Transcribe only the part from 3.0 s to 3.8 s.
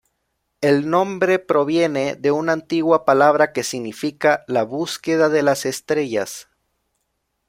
palabra que